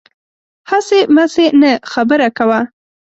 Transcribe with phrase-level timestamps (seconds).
[0.69, 2.59] هسې مسې نه، خبره کوه